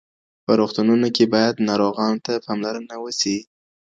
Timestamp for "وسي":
3.03-3.37